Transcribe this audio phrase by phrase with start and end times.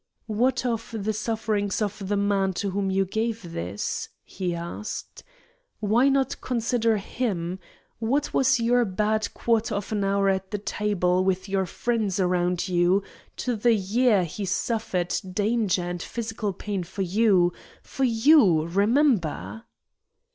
[0.25, 5.23] "What of the sufferings of the man to whom you gave this?" he asked.
[5.79, 7.59] "Why not consider him?
[7.99, 12.67] What was your bad quarter of an hour at the table, with your friends around
[12.67, 13.03] you,
[13.37, 19.65] to the year he suffered danger and physical pain for you for you, remember?"